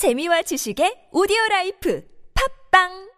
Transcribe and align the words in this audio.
재미와 0.00 0.40
지식의 0.48 1.12
오디오 1.12 1.36
라이프. 1.50 2.00
팝빵 2.32 3.09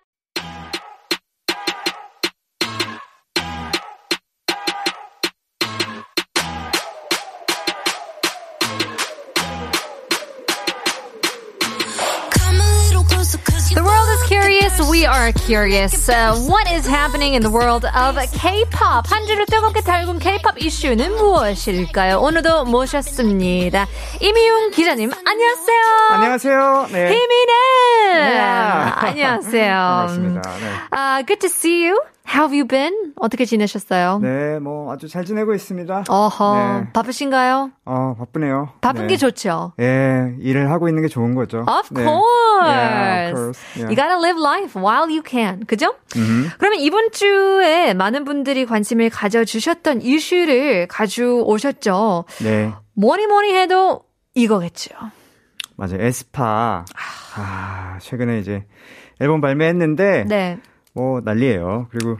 We 14.91 15.05
are 15.05 15.31
curious. 15.31 16.09
Uh, 16.09 16.35
what 16.45 16.69
is 16.69 16.85
happening 16.85 17.35
in 17.35 17.41
the 17.41 17.49
world 17.49 17.85
of 17.85 18.15
K-pop? 18.33 19.07
한 19.07 19.25
주를 19.25 19.45
뜨겁게 19.45 19.79
달군 19.81 20.19
K-pop 20.19 20.59
이슈는 20.59 21.15
무엇일까요? 21.15 22.19
오늘도 22.19 22.65
모셨습니다. 22.65 23.87
이미용 24.19 24.71
기자님, 24.71 25.11
안녕하세요. 25.25 25.83
안녕하세요. 26.11 26.87
네. 26.91 27.07
희미네. 27.07 27.53
네. 28.13 28.39
안녕하세요. 28.39 29.73
반갑습니다. 29.73 30.41
네. 30.41 30.65
Uh, 30.91 31.23
good 31.25 31.39
to 31.39 31.49
see 31.49 31.87
you. 31.87 32.01
How 32.26 32.44
have 32.44 32.54
you 32.56 32.66
been? 32.66 33.12
어떻게 33.20 33.44
지내셨어요? 33.44 34.20
네, 34.22 34.58
뭐 34.60 34.92
아주 34.92 35.08
잘 35.08 35.24
지내고 35.24 35.54
있습니다. 35.54 36.04
어허, 36.08 36.54
네. 36.56 36.92
바쁘신가요? 36.92 37.72
어, 37.84 38.14
바쁘네요. 38.18 38.70
바쁜 38.80 39.02
네. 39.02 39.08
게 39.08 39.16
좋죠. 39.16 39.72
예, 39.80 40.34
일을 40.40 40.70
하고 40.70 40.88
있는 40.88 41.02
게 41.02 41.08
좋은 41.08 41.34
거죠. 41.34 41.66
Of 41.68 41.92
네. 41.92 42.02
course. 42.04 42.62
Yeah, 42.62 43.30
of 43.32 43.36
course. 43.36 43.60
Yeah. 43.76 43.90
You 43.90 43.96
gotta 43.96 44.16
live 44.18 44.38
life 44.40 44.80
while 44.80 45.10
you 45.10 45.22
can. 45.26 45.66
그죠? 45.66 45.94
음. 46.16 46.48
그러면 46.58 46.80
이번 46.80 47.10
주에 47.10 47.92
많은 47.94 48.24
분들이 48.24 48.64
관심을 48.66 49.10
가져주셨던 49.10 50.00
이슈를 50.02 50.86
가져오셨죠. 50.88 52.24
네, 52.42 52.72
뭐니 52.94 53.26
뭐니 53.26 53.52
해도 53.54 54.04
이거겠죠. 54.34 54.94
맞아요. 55.76 55.96
에스파. 56.00 56.84
아, 57.36 57.98
최근에 58.00 58.38
이제 58.38 58.64
앨범 59.20 59.40
발매했는데 59.40 60.24
네. 60.28 60.58
뭐 60.94 61.20
난리예요. 61.24 61.88
그리고 61.90 62.18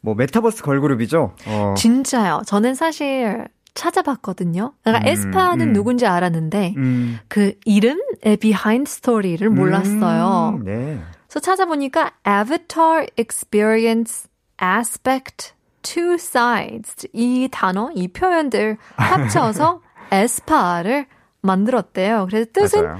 뭐 0.00 0.14
메타버스 0.14 0.62
걸그룹이죠. 0.62 1.34
어. 1.46 1.74
진짜요. 1.76 2.42
저는 2.46 2.74
사실 2.74 3.46
찾아봤거든요. 3.74 4.72
그러니까 4.82 5.06
음, 5.08 5.12
에스파는 5.12 5.68
음. 5.68 5.72
누군지 5.72 6.06
알았는데 6.06 6.74
음. 6.76 7.18
그 7.28 7.54
이름의 7.64 8.36
behind 8.40 8.90
story를 8.90 9.48
몰랐어요. 9.48 10.56
음, 10.58 10.64
네. 10.64 11.00
그래서 11.26 11.40
찾아보니까 11.40 12.12
Avatar 12.26 13.06
Experience 13.16 14.28
Aspect 14.62 15.52
Two 15.82 16.14
Sides 16.14 17.06
이 17.12 17.48
단어, 17.50 17.90
이 17.94 18.08
표현들 18.08 18.76
합쳐서 18.96 19.80
에스파를 20.10 21.06
만들었대요. 21.42 22.26
그래서 22.28 22.50
뜻은 22.52 22.82
맞아요. 22.84 22.98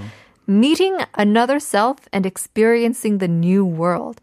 meeting 0.49 1.05
another 1.19 1.57
self 1.57 1.99
and 2.15 2.27
experiencing 2.27 3.19
the 3.19 3.31
new 3.31 3.65
world. 3.65 4.21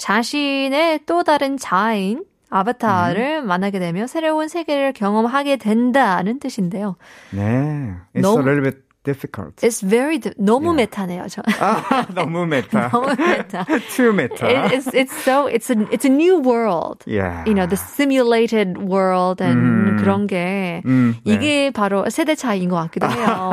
자신의 0.00 1.00
또 1.06 1.22
다른 1.22 1.56
자아인 1.58 2.24
아바타를 2.48 3.42
만나게 3.42 3.78
되며 3.78 4.06
새로운 4.06 4.48
세계를 4.48 4.92
경험하게 4.94 5.56
된다는 5.56 6.40
뜻인데요. 6.40 6.96
네. 7.30 7.94
It's 8.16 8.22
너무- 8.22 8.40
a 8.40 8.42
little 8.42 8.62
bit 8.64 8.82
difficult. 9.04 9.56
It's 9.62 9.80
very 9.86 10.18
di- 10.18 10.32
너무 10.36 10.72
Yeah. 10.74 10.84
메타네요. 10.84 11.26
저. 11.28 11.42
아, 11.60 12.06
너무 12.12 12.44
메타. 12.46 12.90
너무 12.90 13.06
메타. 13.16 13.64
Too 13.94 14.12
메타. 14.12 14.48
It, 14.48 14.74
it's 14.74 14.88
it's 14.92 15.12
so 15.22 15.46
it's 15.46 15.70
a 15.70 15.76
it's 15.92 16.04
a 16.04 16.10
new 16.10 16.40
world. 16.40 17.04
Yeah. 17.06 17.44
You 17.46 17.54
know, 17.54 17.66
the 17.68 17.76
simulated 17.78 18.76
world 18.82 19.40
and 19.40 19.56
음. 19.60 19.96
그런 20.02 20.26
게 20.26 20.82
음, 20.86 21.14
네. 21.24 21.32
이게 21.34 21.70
바로 21.70 22.08
세대 22.10 22.34
차이인 22.34 22.68
것 22.68 22.76
같기도 22.76 23.06
해요. 23.08 23.52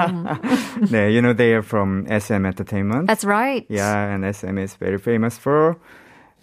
네, 0.92 1.12
you 1.14 1.22
know 1.22 1.34
they 1.36 1.52
are 1.54 1.62
from 1.64 2.06
SM 2.10 2.46
Entertainment. 2.46 3.06
That's 3.08 3.24
right. 3.28 3.64
Yeah, 3.70 4.16
and 4.16 4.26
SM 4.26 4.58
is 4.58 4.76
very 4.80 4.98
famous 4.98 5.38
for 5.38 5.78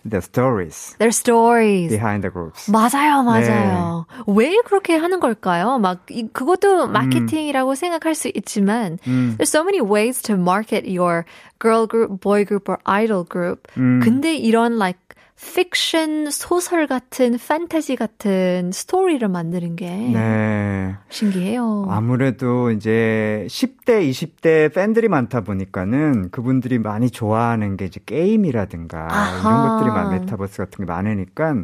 the 0.07 0.21
stories 0.21 0.95
Their 0.97 1.11
stories. 1.11 1.89
behind 1.91 2.23
the 2.23 2.31
groups. 2.31 2.71
맞아요, 2.71 3.23
맞아요. 3.23 4.05
왜 4.27 4.55
그렇게 4.65 4.95
하는 4.95 5.19
걸까요? 5.19 5.77
막 5.77 6.05
이, 6.09 6.27
그것도 6.31 6.87
마케팅이라고 6.87 7.75
생각할 7.75 8.15
수 8.15 8.31
있지만 8.33 8.97
음. 9.07 9.35
there's 9.37 9.49
so 9.49 9.63
many 9.63 9.81
ways 9.81 10.21
to 10.21 10.35
market 10.35 10.87
your 10.87 11.25
girl 11.59 11.85
group, 11.85 12.21
boy 12.21 12.45
group 12.45 12.69
or 12.69 12.79
idol 12.85 13.25
group. 13.27 13.67
음. 13.77 13.99
근데 14.01 14.35
이런 14.35 14.77
like 14.79 14.99
fiction 15.36 16.30
소설 16.30 16.86
같은 16.86 17.36
판타지 17.38 17.96
같은 17.96 18.70
스토리를 18.72 19.26
만드는 19.26 19.76
게 19.76 19.90
네. 19.90 20.94
신기해요. 21.08 21.86
아무래도 21.88 22.70
이제 22.70 23.44
10대, 23.48 24.08
20대 24.08 24.72
팬들이 24.72 25.08
많다 25.08 25.40
보니까는 25.42 26.30
그분들이 26.30 26.78
많이 26.78 27.10
좋아하는 27.10 27.76
게 27.76 27.86
이제 27.86 28.00
게임이라든가 28.06 29.08
아하. 29.10 29.48
이런 29.50 29.68
것들이 29.68 29.90
많 29.90 30.10
메타버스 30.20 30.58
같은 30.58 30.84
게 30.86 30.90
많으니까 30.90 31.54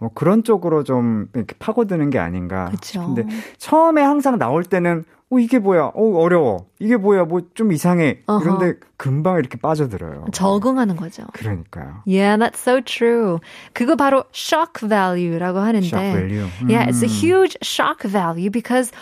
뭐 0.00 0.10
그런 0.14 0.42
쪽으로 0.42 0.82
좀 0.82 1.28
이렇게 1.34 1.54
파고드는 1.58 2.10
게 2.10 2.18
아닌가. 2.18 2.66
그쵸. 2.70 3.00
싶은데 3.00 3.26
처음에 3.58 4.02
항상 4.02 4.38
나올 4.38 4.64
때는 4.64 5.04
어 5.30 5.38
이게 5.38 5.58
뭐야? 5.58 5.90
어 5.94 6.18
어려워. 6.20 6.66
이게 6.78 6.96
뭐야? 6.96 7.24
뭐 7.24 7.40
좀 7.54 7.72
이상해. 7.72 8.20
어허. 8.26 8.40
그런데 8.40 8.78
금방 8.96 9.38
이렇게 9.38 9.58
빠져들어요. 9.58 10.26
적응하는 10.32 10.96
거죠. 10.96 11.24
그러니까요. 11.32 12.02
Yeah, 12.06 12.36
that's 12.38 12.58
so 12.58 12.80
true. 12.82 13.38
그거 13.72 13.96
바로 13.96 14.24
shock 14.34 14.86
value라고 14.88 15.58
하는데. 15.58 15.86
Shock 15.86 16.12
value. 16.12 16.46
Yeah, 16.68 16.86
it's 16.88 17.02
a 17.02 17.08
음. 17.08 17.10
huge 17.10 17.56
shock 17.64 18.08
value 18.08 18.50
because 18.50 18.92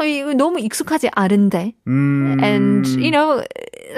어, 0.00 0.04
이거 0.04 0.34
너무 0.34 0.60
익숙하지 0.60 1.08
않은데. 1.16 1.74
음. 1.88 2.38
And 2.42 2.86
you 3.00 3.10
know, 3.10 3.42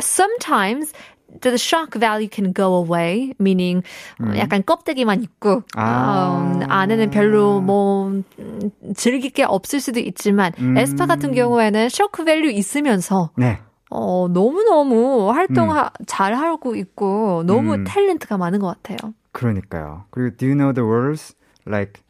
sometimes 0.00 0.92
the 1.40 1.56
shock 1.56 1.98
value 1.98 2.28
can 2.28 2.52
go 2.52 2.74
away, 2.76 3.32
meaning 3.40 3.82
어, 4.20 4.36
약간 4.36 4.62
껍데기만 4.64 5.22
있고 5.22 5.62
아. 5.76 6.60
음, 6.60 6.70
안에는 6.70 7.10
별로 7.10 7.60
뭐 7.60 8.08
음, 8.38 8.70
즐길 8.94 9.30
게 9.30 9.44
없을 9.44 9.80
수도 9.80 10.00
있지만 10.00 10.52
음. 10.58 10.76
에스파 10.76 11.06
같은 11.06 11.34
경우에는 11.34 11.88
shock 11.88 12.24
value 12.24 12.50
있으면서 12.50 13.30
네. 13.36 13.60
어, 13.90 14.28
너무너무 14.28 15.30
활동 15.30 15.68
잘 16.06 16.34
하고 16.34 16.74
있고 16.76 17.42
너무 17.46 17.74
음. 17.74 17.84
탤런트가 17.84 18.38
많은 18.38 18.58
것 18.58 18.68
같아요. 18.68 19.12
그러니까요. 19.32 20.04
그리고 20.10 20.36
do 20.36 20.46
you 20.46 20.54
know 20.56 20.72
the 20.72 20.86
words 20.86 21.34
like 21.66 22.02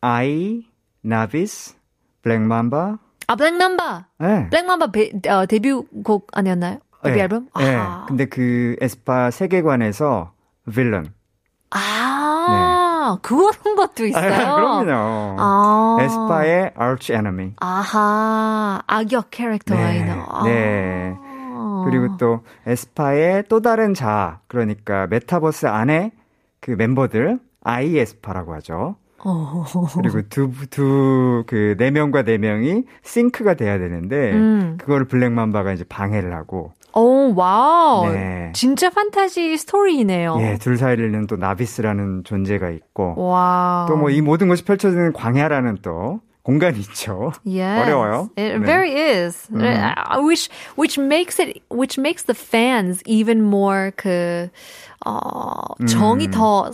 ae, 0.00 0.64
naevis, 1.04 1.74
Black 2.22 2.44
Mamba? 2.44 2.98
아, 3.28 3.36
블랙맘바. 3.36 4.06
네. 4.18 4.50
블랙맘바 4.50 4.90
베, 4.90 5.12
어, 5.28 5.46
데뷔곡 5.46 6.28
아니었나요? 6.32 6.78
데뷔 7.02 7.16
네. 7.16 7.22
앨범? 7.22 7.48
네. 7.58 7.76
아. 7.76 8.04
근데 8.06 8.24
그 8.26 8.76
에스파 8.80 9.30
세계관에서 9.30 10.32
빌런. 10.74 11.12
아, 11.70 13.18
그런 13.22 13.52
것도 13.76 14.06
있어요. 14.06 14.30
네. 14.30 14.36
아, 14.36 14.54
그럼요. 14.54 15.36
아. 15.38 15.96
에스파의 16.00 16.72
arch 16.80 17.12
enemy. 17.12 17.52
아하, 17.58 18.82
악역 18.86 19.30
캐릭터 19.30 19.74
라이너. 19.74 20.24
아. 20.28 20.44
네. 20.44 21.16
그리고 21.84 22.16
또 22.16 22.40
에스파의 22.66 23.44
또 23.48 23.60
다른 23.60 23.94
자아. 23.94 24.38
그러니까 24.46 25.06
메타버스 25.08 25.66
안에 25.66 26.12
그 26.60 26.70
멤버들 26.70 27.40
아이 27.64 27.98
에스파라고 27.98 28.54
하죠. 28.54 28.96
어. 29.24 29.64
그리고 29.94 30.22
두, 30.28 30.50
두, 30.68 31.44
그, 31.46 31.76
네 31.78 31.90
명과 31.90 32.22
네 32.22 32.38
명이 32.38 32.84
sync가 33.02 33.54
돼야 33.54 33.78
되는데, 33.78 34.32
음. 34.32 34.76
그거를 34.80 35.06
Black 35.06 35.34
Mamba가 35.34 35.72
이제 35.72 35.84
방해를 35.84 36.34
하고, 36.34 36.72
오, 36.94 37.34
wow. 37.34 38.10
네. 38.12 38.52
진짜 38.54 38.90
판타지 38.90 39.56
스토리네요. 39.56 40.36
예, 40.40 40.58
둘 40.58 40.76
사이를 40.76 41.26
또 41.26 41.36
나비스라는 41.36 42.24
존재가 42.24 42.70
있고, 42.70 43.14
Wow. 43.16 43.86
또 43.88 43.97
뭐 43.97 44.10
이 44.10 44.20
모든 44.20 44.48
것이 44.48 44.64
펼쳐지는 44.64 45.12
광야라는 45.12 45.78
또 45.82 46.20
공간이 46.42 46.78
있죠. 46.80 47.32
Yes. 47.44 47.82
어려워요. 47.82 48.30
It 48.36 48.58
네. 48.58 48.64
very 48.64 48.92
is. 48.92 49.48
음. 49.52 49.62
Uh, 49.62 50.20
Which 50.22 50.50
which 50.76 50.98
makes 50.98 51.40
it 51.40 51.62
which 51.70 51.98
makes 52.00 52.24
the 52.24 52.34
fans 52.34 53.02
even 53.06 53.42
more 53.42 53.92
그 53.96 54.48
어, 55.06 55.74
정이 55.86 56.26
음. 56.26 56.30
더 56.32 56.70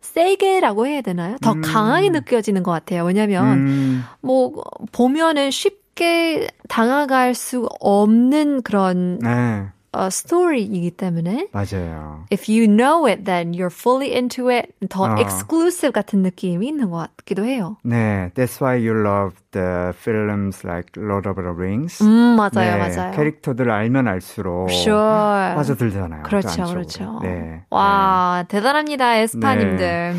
세게라고 0.00 0.86
해야 0.86 1.00
되나요? 1.00 1.36
더 1.40 1.52
음. 1.52 1.62
강하게 1.62 2.10
느껴지는 2.10 2.62
것 2.62 2.72
같아요. 2.72 3.04
왜냐면 3.04 3.58
음, 3.58 4.04
뭐 4.20 4.62
보면은 4.92 5.50
쉽 5.50 5.85
게 5.96 6.46
다가갈 6.68 7.34
수 7.34 7.66
없는 7.80 8.62
그런 8.62 9.18
네, 9.18 9.66
어, 9.92 10.10
스토리이기 10.10 10.90
때문에 10.90 11.48
맞아요. 11.52 12.24
if 12.30 12.52
you 12.52 12.66
know 12.68 13.08
it, 13.10 13.24
then 13.24 13.52
you're 13.52 13.72
fully 13.72 14.12
into 14.12 14.50
it. 14.50 14.68
더 14.90 15.04
어. 15.04 15.16
exclusive 15.18 15.90
같은 15.92 16.20
느낌이 16.22 16.68
있는 16.68 16.90
것 16.90 17.08
같기도 17.16 17.44
해요. 17.46 17.78
네, 17.82 18.30
that's 18.34 18.60
why 18.60 18.76
you 18.76 18.92
love 19.00 19.34
the 19.52 19.94
films 19.96 20.66
like 20.66 20.90
Lord 20.98 21.26
of 21.26 21.40
the 21.40 21.50
Rings. 21.50 22.04
음 22.04 22.36
맞아요, 22.36 22.76
네, 22.76 22.76
맞아요. 22.94 23.12
캐릭터들을 23.16 23.72
알면 23.72 24.06
알수록 24.06 24.68
Sure. 24.70 25.54
빠져들잖아요. 25.56 26.22
그 26.24 26.28
그렇죠, 26.28 26.48
안쪽으로. 26.48 26.74
그렇죠. 26.74 27.18
네. 27.22 27.62
와, 27.70 28.44
대단합니다, 28.48 29.16
에스파님들. 29.16 30.14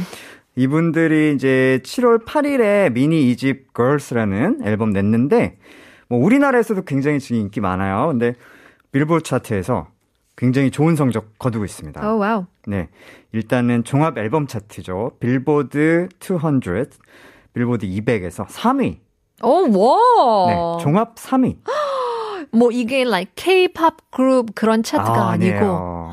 이분들이 0.58 1.36
이제 1.36 1.80
7월 1.84 2.26
8일에 2.26 2.92
미니 2.92 3.30
이집 3.30 3.74
걸스라는 3.74 4.62
앨범 4.64 4.90
냈는데 4.90 5.60
뭐 6.10 6.20
우리나라에서도 6.20 6.84
굉장히 6.84 7.20
지금 7.20 7.42
인기 7.42 7.62
많아요. 7.62 8.08
근데 8.08 8.34
빌보드 8.92 9.24
차트에서 9.24 9.88
굉장히 10.36 10.72
좋은 10.72 10.96
성적 10.96 11.38
거두고 11.38 11.64
있습니다. 11.64 12.02
Oh 12.02 12.24
wow. 12.24 12.46
네. 12.66 12.90
일단은 13.34 13.84
종합 13.84 14.18
앨범 14.18 14.48
차트죠. 14.48 15.12
빌보드 15.20 16.10
200, 16.20 16.90
빌보드 17.54 17.86
200에서 17.86 18.48
3위. 18.48 18.98
오, 19.44 19.62
와. 19.78 20.48
네. 20.48 20.84
종합 20.84 21.16
3위. 21.16 21.58
뭐 22.52 22.72
이게 22.72 23.02
like 23.02 23.34
K-pop 23.36 23.98
그룹 24.10 24.56
그런 24.56 24.82
차트가 24.82 25.12
아, 25.12 25.30
아, 25.32 25.38
니고 25.38 25.56
아니에요. 25.56 26.12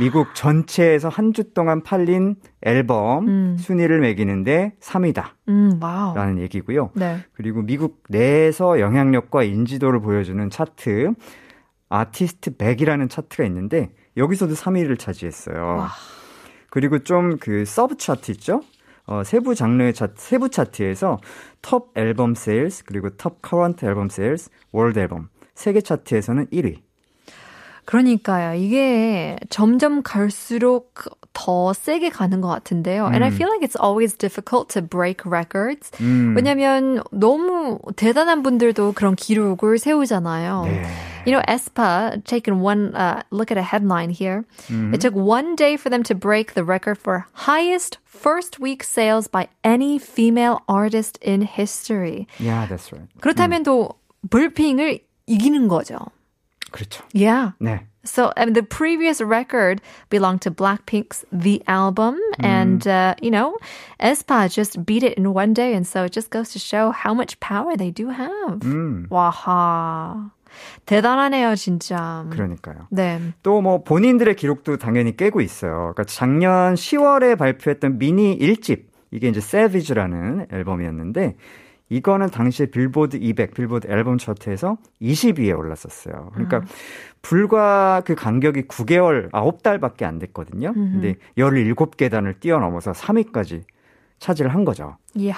미국 0.00 0.34
전체에서 0.34 1.08
한 1.08 1.32
주 1.32 1.52
동안 1.52 1.82
팔린 1.82 2.36
앨범 2.62 3.28
음. 3.28 3.56
순위를 3.58 4.00
매기는데 4.00 4.74
3위다. 4.80 5.30
음, 5.48 5.78
wow. 5.80 6.14
라는 6.14 6.38
얘기고요. 6.38 6.90
네. 6.94 7.18
그리고 7.32 7.62
미국 7.62 8.02
내에서 8.08 8.80
영향력과 8.80 9.42
인지도를 9.42 10.00
보여주는 10.00 10.48
차트, 10.50 11.12
아티스트 11.88 12.56
100이라는 12.56 13.08
차트가 13.10 13.44
있는데, 13.44 13.90
여기서도 14.16 14.54
3위를 14.54 14.98
차지했어요. 14.98 15.56
와. 15.62 15.88
그리고 16.70 16.98
좀 17.00 17.38
그 17.40 17.64
sub 17.64 17.96
차트 17.96 18.30
있죠? 18.32 18.62
어, 19.06 19.22
세부 19.24 19.54
장르의 19.54 19.94
차트, 19.94 20.14
세부 20.16 20.48
차트에서 20.50 21.18
Top 21.62 21.96
Album 21.96 22.34
Sales, 22.34 22.84
그리고 22.84 23.10
Top 23.10 23.40
Current 23.42 23.84
Album 23.86 24.08
Sales, 24.08 24.50
World 24.72 24.98
Album. 24.98 25.28
세계 25.54 25.80
차트에서는 25.80 26.46
1위. 26.46 26.82
그러니까요. 27.88 28.52
이게 28.54 29.38
점점 29.48 30.02
갈수록 30.02 30.92
더 31.32 31.72
세게 31.72 32.10
가는 32.10 32.42
것 32.42 32.48
같은데요. 32.48 33.06
And 33.06 33.24
I 33.24 33.30
feel 33.30 33.48
like 33.48 33.62
it's 33.62 33.80
always 33.80 34.12
difficult 34.12 34.68
to 34.74 34.82
break 34.82 35.24
records. 35.24 35.90
음. 36.00 36.34
왜냐면 36.36 37.00
너무 37.12 37.78
대단한 37.96 38.42
분들도 38.42 38.92
그런 38.92 39.16
기록을 39.16 39.78
세우잖아요. 39.78 40.64
네. 40.66 40.82
You 41.24 41.32
know, 41.32 41.42
aespa, 41.48 42.20
taken 42.24 42.60
one 42.60 42.94
uh, 42.94 43.22
look 43.30 43.50
at 43.50 43.56
a 43.56 43.62
headline 43.62 44.10
here. 44.10 44.44
It 44.92 45.00
took 45.00 45.14
one 45.14 45.56
day 45.56 45.78
for 45.78 45.88
them 45.88 46.02
to 46.04 46.14
break 46.14 46.52
the 46.52 46.64
record 46.64 46.98
for 46.98 47.26
highest 47.32 47.96
first 48.04 48.60
week 48.60 48.84
sales 48.84 49.28
by 49.28 49.48
any 49.64 49.98
female 49.98 50.60
artist 50.68 51.18
in 51.22 51.40
history. 51.40 52.28
Yeah, 52.38 52.66
that's 52.68 52.92
right. 52.92 53.08
그렇다면 53.20 53.64
또 53.64 53.96
불핑을 54.28 55.00
이기는 55.26 55.68
거죠. 55.68 55.96
그렇죠. 56.70 57.02
Yeah. 57.12 57.52
네. 57.60 57.80
So 58.04 58.32
um, 58.38 58.54
the 58.54 58.62
previous 58.62 59.20
record 59.20 59.82
belonged 60.08 60.40
to 60.42 60.50
Blackpink's 60.50 61.26
The 61.30 61.62
Album, 61.68 62.16
and 62.40 62.86
uh, 62.86 63.14
you 63.20 63.30
know, 63.30 63.58
aespa 64.00 64.48
just 64.50 64.84
beat 64.86 65.02
it 65.02 65.18
in 65.18 65.34
one 65.34 65.52
day, 65.52 65.74
and 65.74 65.86
so 65.86 66.04
it 66.04 66.12
just 66.12 66.30
goes 66.30 66.50
to 66.52 66.58
show 66.58 66.90
how 66.90 67.12
much 67.12 67.38
power 67.40 67.76
they 67.76 67.90
do 67.90 68.08
have. 68.08 68.60
음, 68.64 69.08
와하, 69.10 70.30
대단하네요, 70.86 71.54
진짜. 71.56 72.24
그러니까요. 72.30 72.86
네. 72.90 73.20
또 73.42 73.60
뭐 73.60 73.82
본인들의 73.82 74.36
기록도 74.36 74.78
당연히 74.78 75.14
깨고 75.14 75.42
있어요. 75.42 75.92
그러니까 75.92 76.04
작년 76.04 76.74
10월에 76.74 77.36
발표했던 77.36 77.98
미니 77.98 78.38
1집 78.38 78.84
이게 79.10 79.28
이제 79.28 79.38
Savage라는 79.38 80.46
앨범이었는데 80.50 81.36
이거는 81.90 82.30
당시에 82.30 82.66
빌보드 82.66 83.16
200, 83.20 83.54
빌보드 83.54 83.86
앨범 83.90 84.18
차트에서 84.18 84.76
20위에 85.00 85.56
올랐었어요. 85.56 86.30
그러니까 86.34 86.62
불과 87.22 88.02
그 88.04 88.14
간격이 88.14 88.62
9개월, 88.68 89.30
9달밖에 89.30 90.04
안 90.04 90.18
됐거든요. 90.18 90.72
근데 90.74 91.16
17계단을 91.36 92.40
뛰어넘어서 92.40 92.92
3위까지 92.92 93.64
차지를 94.18 94.54
한 94.54 94.64
거죠. 94.64 94.96
이야. 95.14 95.34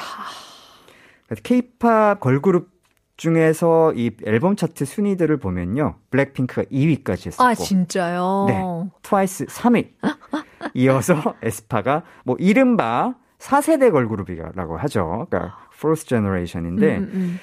케이팝 1.43 2.21
걸그룹 2.21 2.69
중에서 3.17 3.93
이 3.95 4.11
앨범 4.25 4.57
차트 4.57 4.87
순위들을 4.87 5.37
보면요. 5.37 5.97
블랙핑크가 6.11 6.63
2위까지 6.65 7.27
했었고 7.27 7.45
아, 7.45 7.55
진짜요? 7.55 8.47
네. 8.49 8.91
트와이스 9.03 9.45
3위. 9.47 9.91
이어서 10.75 11.35
에스파가 11.43 12.03
뭐 12.25 12.37
이른바 12.39 13.15
4세대 13.39 13.93
걸그룹이라고 13.93 14.79
하죠. 14.79 15.27
그러니까 15.31 15.59
fourth 15.81 16.07
generation인데 16.07 16.99
음, 16.99 17.11
음. 17.13 17.41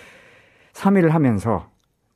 3위를 0.73 1.09
하면서 1.09 1.69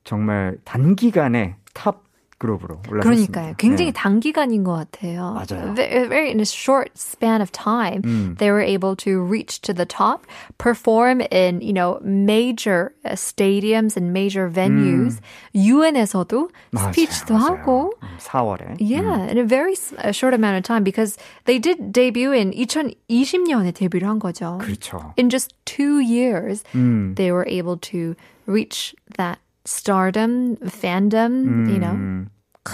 정말 0.03 0.57
단기간에 0.63 1.56
탑 1.73 2.03
그룹으로 2.40 2.82
올랐습니다. 2.90 3.32
그러니까요. 3.32 3.55
굉장히 3.56 3.93
네. 3.93 3.94
단기간인 3.96 4.62
것 4.62 4.75
같아요. 4.75 5.32
맞아요. 5.32 5.73
Very, 5.75 6.06
very 6.06 6.28
in 6.28 6.38
a 6.38 6.44
short 6.44 6.90
span 6.94 7.40
of 7.40 7.50
time, 7.50 8.02
음. 8.05 8.37
they 8.37 8.50
were 8.52 8.61
able 8.61 8.94
to 8.96 9.23
reach 9.23 9.62
to 9.62 9.73
the 9.73 9.87
top, 9.87 10.26
perform 10.58 11.23
in 11.32 11.62
you 11.62 11.73
know 11.73 11.99
major 12.05 12.93
uh, 13.06 13.12
stadiums 13.17 13.96
and 13.96 14.12
major 14.12 14.50
venues. 14.52 15.19
유엔에서도 15.55 16.50
맞아요, 16.73 16.93
스피치도 16.93 17.34
맞아요. 17.34 17.40
하고. 17.56 17.93
음, 18.02 18.08
4월에. 18.19 18.76
Yeah, 18.81 19.31
in 19.31 19.38
a 19.38 19.44
very 19.44 19.73
s- 19.73 19.94
a 20.05 20.12
short 20.12 20.34
amount 20.34 20.58
of 20.58 20.62
time 20.62 20.84
because 20.84 21.17
they 21.46 21.58
did 21.58 21.90
debut 21.90 22.32
in 22.32 22.52
2020년에 22.52 23.73
데뷔를 23.73 24.06
한 24.08 24.19
거죠. 24.19 24.58
그렇죠. 24.61 25.14
In 25.19 25.31
just 25.31 25.55
two 25.64 26.00
years, 26.00 26.64
음. 26.75 27.14
they 27.17 27.32
were 27.32 27.46
able 27.49 27.78
to 27.93 28.14
reach 28.46 28.94
that 29.17 29.38
stardom, 29.71 30.57
fandom, 30.65 31.68
you 31.68 31.79
know. 31.79 31.95
음. 31.95 32.29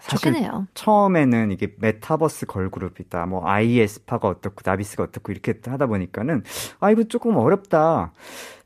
사실 0.00 0.32
좋겠네요. 0.32 0.68
처음에는 0.74 1.50
이게 1.50 1.74
메타버스 1.78 2.46
걸그룹이다. 2.46 3.26
뭐 3.26 3.44
아이에스파가 3.44 4.28
어떻고 4.28 4.62
나비스가 4.64 5.02
어떻고 5.02 5.32
이렇게 5.32 5.54
하다 5.64 5.86
보니까는 5.86 6.44
아 6.78 6.90
이거 6.92 7.02
조금 7.04 7.36
어렵다. 7.36 8.12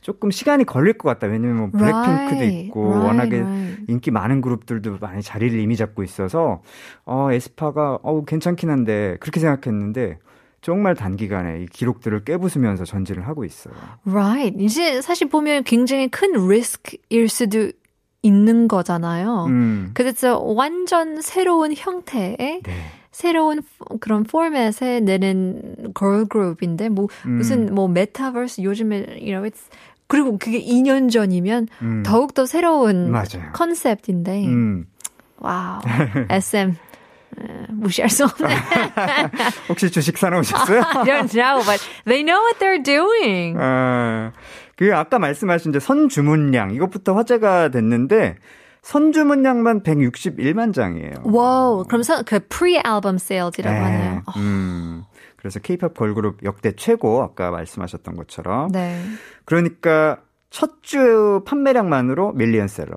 조금 0.03 0.31
시간이 0.31 0.65
걸릴 0.65 0.99
것 0.99 1.09
같다. 1.09 1.29
왜냐면 1.29 1.57
뭐 1.57 1.71
블랙핑크도 1.71 2.45
있고 2.45 2.89
right, 2.89 3.07
워낙에 3.07 3.41
right. 3.41 3.85
인기 3.89 4.11
많은 4.11 4.43
그룹들도 4.43 4.99
많이 5.01 5.23
자리를 5.23 5.59
이미 5.59 5.77
잡고 5.77 6.03
있어서 6.03 6.63
어 7.07 7.33
에스파가 7.33 8.01
어 8.03 8.25
괜찮긴 8.25 8.69
한데 8.69 9.17
그렇게 9.21 9.41
생각했는데 9.41 10.19
정말 10.61 10.95
단기간에 10.95 11.63
이 11.63 11.67
기록들을 11.67 12.25
깨부수면서 12.25 12.85
전진을 12.85 13.27
하고 13.27 13.45
있어요. 13.45 13.75
Right. 14.05 14.63
이제 14.63 15.01
사실 15.01 15.29
보면 15.29 15.65
굉장히 15.65 16.09
큰 16.09 16.33
리스크일 16.49 17.29
수도 17.29 17.71
있는 18.23 18.69
거잖아요. 18.69 19.47
음. 19.49 19.91
그래서 19.95 20.39
완전 20.39 21.23
새로운 21.23 21.73
형태의 21.75 22.37
네. 22.37 22.63
새로운 23.11 23.63
포- 23.79 23.97
그런 23.99 24.25
포맷에 24.25 25.01
내는 25.01 25.93
걸 25.95 26.27
그룹인데 26.27 26.91
뭐 26.91 27.09
음. 27.27 27.37
무슨 27.39 27.75
뭐 27.75 27.89
메타버스 27.89 28.61
요즘에 28.61 28.97
you 29.13 29.27
know 29.33 29.43
it's 29.49 29.61
그리고 30.07 30.37
그게 30.39 30.61
2년 30.63 31.11
전이면 31.11 31.69
음. 31.83 32.03
더욱 32.05 32.35
더 32.35 32.45
새로운 32.45 33.11
맞아요. 33.11 33.53
concept인데 33.55 34.45
음. 34.47 34.85
wow 35.39 35.81
SM 36.29 36.71
에, 36.71 36.75
무시할 37.73 38.11
수 38.11 38.25
없네. 38.25 38.49
혹시 39.69 39.91
주식 39.91 40.17
사놓으셨어요? 40.19 40.81
I 40.85 41.05
don't 41.05 41.33
know, 41.33 41.63
but 41.65 41.81
they 42.05 42.23
know 42.25 42.41
what 42.43 42.59
they're 42.59 42.83
doing. 42.83 43.57
아, 43.61 44.33
그 44.77 44.95
아까 44.95 45.19
말씀하신 45.19 45.71
이제 45.71 45.81
선주문량 45.81 46.73
이것부터 46.73 47.15
화제가 47.15 47.69
됐는데 47.71 48.37
선주문량만 48.83 49.83
161만 49.83 50.73
장이에요. 50.73 51.13
Wow, 51.25 51.85
그럼 51.87 52.03
선, 52.03 52.25
그 52.25 52.39
pre-album 52.41 53.17
sales이라고 53.17 53.77
하네요. 53.85 54.23
어, 54.27 54.33
음. 54.37 55.05
그래서 55.37 55.59
케이팝 55.61 55.95
걸그룹 55.95 56.45
역대 56.45 56.73
최고 56.77 57.23
아까 57.23 57.51
말씀하셨던 57.51 58.17
것처럼 58.17 58.73
네. 58.73 59.01
그러니까 59.45 60.19
첫 60.51 60.83
주 60.83 61.43
판매량만으로 61.47 62.33
밀리언셀러. 62.33 62.97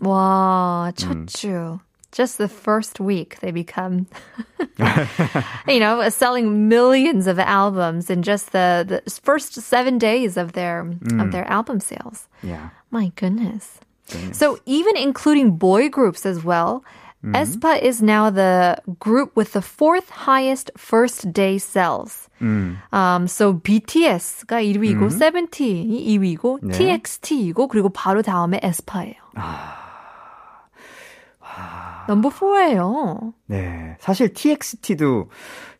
와, 0.00 0.88
음. 0.88 0.92
첫 0.96 1.26
주. 1.28 1.78
Just 2.13 2.37
the 2.37 2.47
first 2.47 2.99
week, 2.99 3.39
they 3.41 3.49
become, 3.49 4.05
you 5.67 5.79
know, 5.79 6.07
selling 6.09 6.69
millions 6.69 7.25
of 7.25 7.39
albums 7.39 8.09
in 8.11 8.21
just 8.21 8.51
the, 8.51 8.85
the 8.87 9.01
first 9.23 9.53
seven 9.55 9.97
days 9.97 10.37
of 10.37 10.53
their 10.53 10.83
Mm. 10.85 11.21
of 11.23 11.31
their 11.31 11.49
album 11.49 11.79
sales. 11.79 12.27
야. 12.45 12.69
My 12.91 13.11
goodness. 13.15 13.79
goodness. 14.11 14.37
So 14.37 14.59
even 14.67 14.95
including 14.95 15.57
boy 15.57 15.89
groups 15.89 16.25
as 16.25 16.43
well, 16.43 16.83
Mm-hmm. 17.23 17.33
aespa 17.39 17.81
is 17.81 18.01
now 18.03 18.29
the 18.29 18.77
group 18.99 19.31
with 19.33 19.53
the 19.53 19.61
fourth 19.63 20.09
highest 20.27 20.69
first 20.77 21.31
day 21.31 21.57
sales. 21.57 22.27
음. 22.41 22.75
Um, 22.91 23.27
so 23.29 23.53
BTS가 23.55 24.59
1위고, 24.61 25.09
세븐틴이 25.09 26.03
2위고, 26.19 26.59
네. 26.61 26.73
TXT이고, 26.77 27.69
그리고 27.69 27.87
바로 27.89 28.21
다음에 28.21 28.59
에스파예요. 28.61 29.15
넘버 32.08 32.30
4예요. 32.30 33.34
네. 33.46 33.96
사실 34.00 34.32
TXT도 34.32 35.28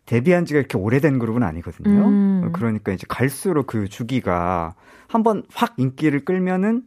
데뷔한 0.04 0.44
지가 0.44 0.60
이렇게 0.60 0.76
오래된 0.78 1.18
그룹은 1.18 1.42
아니거든요. 1.42 2.06
음. 2.06 2.50
그러니까 2.52 2.92
이제 2.92 3.06
갈수록 3.08 3.66
그 3.66 3.88
주기가 3.88 4.74
한번 5.08 5.42
확 5.52 5.74
인기를 5.78 6.24
끌면은 6.24 6.82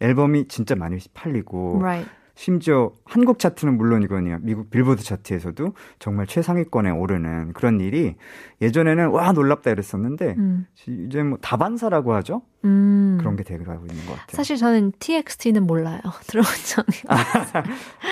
앨범이 0.00 0.48
진짜 0.48 0.74
많이 0.74 0.98
팔리고 1.14 1.78
Right. 1.78 2.10
심지어 2.34 2.92
한국 3.06 3.38
차트는 3.38 3.78
물론이거든요. 3.78 4.40
미국 4.42 4.68
빌보드 4.70 5.02
차트에서도 5.02 5.72
정말 5.98 6.26
최상위권에 6.26 6.90
오르는 6.90 7.54
그런 7.54 7.80
일이 7.80 8.14
예전에는 8.60 9.08
와 9.08 9.32
놀랍다 9.32 9.70
이랬었는데 9.70 10.34
음. 10.36 10.66
이제 10.86 11.22
뭐 11.22 11.38
다반사라고 11.40 12.12
하죠. 12.14 12.42
음. 12.64 13.18
그런 13.20 13.36
게 13.36 13.44
되어가고 13.44 13.86
있는 13.86 14.06
것 14.06 14.12
같아요. 14.12 14.26
사실 14.32 14.56
저는 14.56 14.92
TXT는 14.98 15.66
몰라요. 15.66 16.00
들어본 16.26 16.52
적이. 16.64 17.02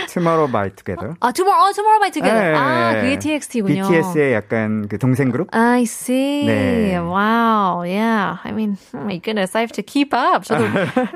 Tomorrow 0.09 0.51
by 0.51 0.71
Together. 0.71 1.15
아, 1.21 1.33
Tomorrow, 1.33 1.69
어, 1.69 1.73
Tomorrow 1.73 2.01
by 2.01 2.11
Together. 2.11 2.53
네, 2.53 2.55
아, 2.55 2.93
네. 2.93 3.01
그게 3.01 3.19
TXT군요. 3.19 3.83
BTS의 3.89 4.33
약간 4.35 4.87
그 4.89 4.99
동생 4.99 5.31
그룹? 5.31 5.49
I 5.53 5.83
see. 5.83 6.47
네. 6.47 6.99
Wow. 6.99 7.83
Yeah. 7.83 8.39
I 8.45 8.53
mean, 8.53 8.77
oh 8.95 9.03
my 9.03 9.19
goodness. 9.19 9.57
I 9.57 9.61
have 9.61 9.73
to 9.73 9.83
keep 9.83 10.15
up. 10.15 10.45
저도 10.45 10.65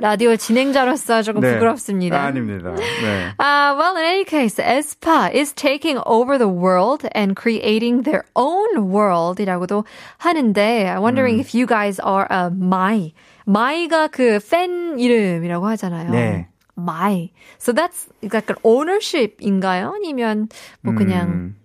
라디오 0.00 0.34
진행자로서 0.36 1.22
조금 1.22 1.40
네. 1.40 1.54
부끄럽습니다. 1.54 2.20
아닙니다. 2.20 2.74
네. 2.74 3.34
Uh, 3.38 3.76
well, 3.78 3.96
in 3.96 4.04
any 4.04 4.24
case, 4.24 4.58
aespa 4.58 5.30
is 5.32 5.52
taking 5.52 5.98
over 6.06 6.38
the 6.38 6.48
world 6.48 7.06
and 7.12 7.36
creating 7.36 8.02
their 8.02 8.24
own 8.34 8.90
world이라고도 8.90 9.84
하는데, 10.18 10.88
I'm 10.90 11.02
wondering 11.02 11.38
if 11.38 11.54
you 11.54 11.66
guys 11.66 12.00
are 12.00 12.26
a 12.30 12.50
my. 12.50 13.12
My가 13.48 14.08
그 14.08 14.38
팬 14.50 14.98
이름이라고 14.98 15.66
하잖아요. 15.68 16.10
네. 16.10 16.48
my. 16.78 17.30
So 17.58 17.74
that's 17.74 18.08
약간 18.32 18.56
ownership인가요? 18.62 19.94
아니면 19.96 20.48
뭐 20.82 20.94
그냥 20.94 21.28
음, 21.28 21.56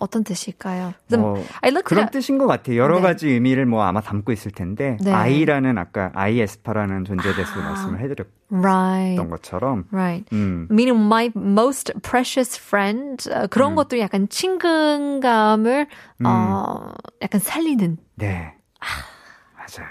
어떤 0.00 0.24
뜻일까요? 0.24 0.94
뭐 1.10 1.44
I 1.60 1.70
looked 1.70 1.84
그런. 1.84 2.10
뜻인 2.10 2.38
것 2.38 2.46
같아요. 2.46 2.76
여러 2.76 2.96
네. 2.96 3.02
가지 3.02 3.28
의미를 3.28 3.66
뭐 3.66 3.82
아마 3.84 4.00
담고 4.00 4.32
있을 4.32 4.50
텐데 4.50 4.96
네. 5.00 5.12
아이라는 5.12 5.76
아까 5.78 6.10
아이에스파라는 6.14 7.04
존재에 7.04 7.34
대해서 7.34 7.60
말씀을 7.60 8.00
해드렸던 8.00 8.32
Right. 8.50 9.28
것처럼 9.30 9.84
Right. 9.92 10.24
음, 10.32 10.66
meaning 10.70 11.04
my 11.06 11.30
most 11.36 11.92
precious 12.02 12.58
friend 12.60 13.30
어, 13.32 13.46
그런 13.48 13.74
것도 13.76 13.98
약간 14.00 14.28
친근감을 14.28 15.86
어 16.24 16.90
약간 17.22 17.40
살리는 17.40 17.96
네 18.16 18.54
맞아요. 19.56 19.88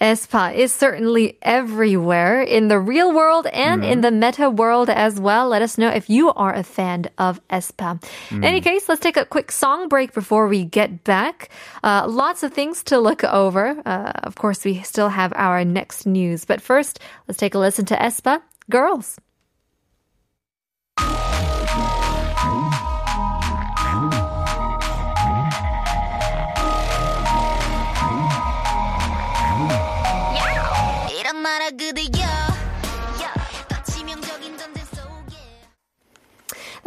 Aespa 0.00 0.54
is 0.54 0.72
certainly 0.72 1.38
everywhere 1.42 2.42
in 2.42 2.68
the 2.68 2.78
real 2.78 3.12
world 3.12 3.46
and 3.46 3.84
in 3.84 4.00
the 4.00 4.10
meta 4.10 4.48
world 4.48 4.88
as 4.88 5.20
well. 5.20 5.48
Let 5.48 5.62
us 5.62 5.76
know 5.78 5.88
if 5.88 6.08
you 6.08 6.32
are 6.32 6.54
a 6.54 6.62
fan 6.62 7.10
of 7.18 7.40
aespa. 7.48 8.02
In 8.30 8.44
any 8.44 8.60
case, 8.60 8.88
let's 8.88 9.00
take 9.00 9.16
a 9.16 9.24
quick 9.24 9.52
song 9.52 9.88
break 9.88 10.14
before 10.14 10.48
we 10.48 10.64
get 10.64 11.04
back. 11.04 11.50
Uh, 11.82 12.06
lots 12.08 12.42
of 12.42 12.52
things 12.52 12.82
to 12.84 12.98
look 12.98 13.24
over. 13.24 13.80
Uh, 13.84 14.12
of 14.24 14.36
course, 14.36 14.64
we 14.64 14.82
still 14.82 15.08
have 15.08 15.32
our 15.36 15.64
next 15.64 16.06
news, 16.06 16.44
but 16.44 16.60
first, 16.60 17.00
let's 17.28 17.38
take 17.38 17.54
a 17.54 17.58
listen 17.58 17.84
to 17.86 17.96
Espa 17.96 18.42
Girls. 18.70 19.18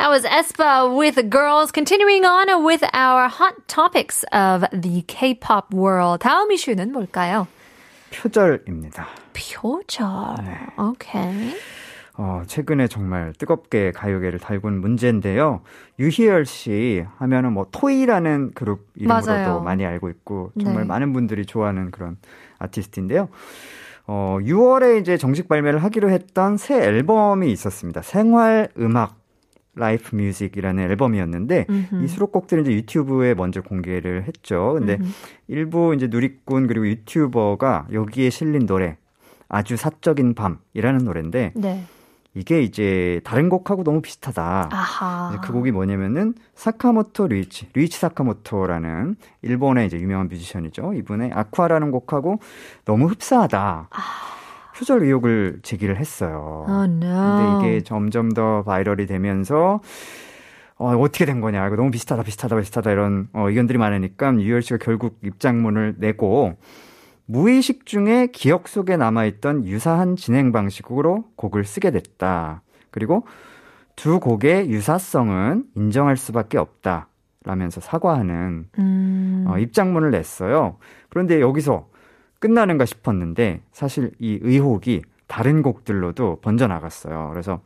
That 0.04 0.10
was 0.10 0.26
Espa 0.26 0.94
with 0.94 1.30
Girls. 1.30 1.72
Continuing 1.72 2.26
on 2.26 2.66
with 2.66 2.84
our 2.92 3.30
hot 3.30 3.56
topics 3.70 4.26
of 4.34 4.66
the 4.74 5.02
K-pop 5.08 5.74
world. 5.74 6.20
다음 6.20 6.52
이슈는 6.52 6.92
뭘까요? 6.92 7.48
표절입니다. 8.12 9.08
표절. 9.32 10.36
Okay. 10.78 11.56
어, 12.18 12.44
최근에 12.46 12.90
정말 12.90 13.32
뜨겁게 13.38 13.92
가요계를 13.92 14.40
달군 14.40 14.82
문제인데요. 14.82 15.62
유희열 15.98 16.46
씨 16.48 17.06
하면은 17.20 17.54
뭐 17.54 17.68
토이라는 17.72 18.52
그룹 18.56 18.86
이름으로도 18.98 19.32
맞아요. 19.32 19.62
많이 19.62 19.86
알고 19.86 20.10
있고 20.10 20.52
정말 20.62 20.82
네. 20.82 20.88
많은 20.90 21.14
분들이 21.14 21.46
좋아하는 21.46 21.92
그런 21.92 22.18
아티스트인데요. 22.60 23.30
어, 24.08 24.38
6월에 24.42 25.00
이제 25.00 25.16
정식 25.16 25.48
발매를 25.48 25.82
하기로 25.82 26.10
했던 26.10 26.58
새 26.58 26.76
앨범이 26.84 27.50
있었습니다. 27.54 28.02
생활 28.02 28.68
음악 28.78 29.23
Life 29.76 30.16
Music이라는 30.16 30.84
앨범이었는데 30.84 31.68
이 32.04 32.08
수록곡들은 32.08 32.64
이제 32.64 32.74
유튜브에 32.74 33.34
먼저 33.34 33.62
공개를 33.62 34.24
했죠. 34.24 34.76
근데 34.78 35.00
일부 35.48 35.94
이제 35.96 36.08
누리꾼 36.08 36.68
그리고 36.68 36.88
유튜버가 36.88 37.88
여기에 37.92 38.30
실린 38.30 38.66
노래 38.66 38.98
아주 39.50 39.76
사적인 39.76 40.36
밤이라는 40.36 41.06
노래인데 41.06 41.54
네. 41.56 41.84
이게 42.36 42.64
이제 42.64 43.22
다른 43.24 43.48
곡하고 43.50 43.84
너무 43.84 44.02
비슷하다. 44.02 44.70
아하. 44.72 45.40
그 45.44 45.54
곡이 45.54 45.72
뭐냐면은 45.72 46.34
사카모토 46.56 47.28
류이치, 47.28 47.70
류이치 47.74 48.00
사카모토라는 48.00 49.16
일본의 49.44 49.86
이제 49.86 50.00
유명한 50.00 50.30
뮤지션이죠. 50.30 50.94
이분의 50.94 51.32
Aqua라는 51.34 51.92
곡하고 51.92 52.40
너무 52.86 53.06
흡사하다. 53.08 53.90
표절 54.76 55.04
의혹을 55.04 55.60
제기를 55.64 55.98
했어요. 55.98 56.66
Oh 56.68 56.84
no. 56.86 57.60
근데 57.60 57.68
이게 57.68 57.84
점점 57.84 58.32
더 58.32 58.64
viral이 58.64 59.06
되면서 59.06 59.82
어, 60.78 60.96
어떻게 60.98 61.26
된 61.26 61.42
거냐. 61.42 61.66
이거 61.68 61.76
너무 61.76 61.92
비슷하다, 61.92 62.24
비슷하다, 62.24 62.58
비슷하다 62.58 62.92
이런 62.92 63.30
어, 63.34 63.48
의견들이 63.50 63.78
많으니까 63.78 64.34
유열 64.40 64.62
씨가 64.62 64.78
결국 64.78 65.20
입장문을 65.24 65.96
내고 65.98 66.56
무의식 67.26 67.86
중에 67.86 68.28
기억 68.34 68.68
속에 68.68 68.98
남아있던 68.98 69.66
유사한 69.66 70.16
진행 70.16 70.52
방식으로 70.52 71.26
곡을 71.36 71.64
쓰게 71.64 71.92
됐다. 71.92 72.64
그리고 72.92 73.26
두 73.96 74.20
곡의 74.20 74.70
유사성은 74.70 75.66
인정할 75.76 76.18
수밖에 76.18 76.58
없다. 76.58 77.08
라면서 77.46 77.82
사과하는 77.82 78.68
음. 78.80 79.46
어, 79.48 79.58
입장문을 79.58 80.12
냈어요. 80.12 80.78
그런데 81.10 81.42
여기서 81.42 81.88
끝나는가 82.44 82.84
싶었는데 82.84 83.62
사실 83.72 84.12
이 84.20 84.38
의혹이 84.42 85.02
다른 85.28 85.62
곡들로도 85.62 86.42
번져나갔어요. 86.42 87.30
그래서 87.32 87.62